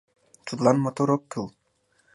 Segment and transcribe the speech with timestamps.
[0.47, 1.47] Тудлан мотор ок кӱл.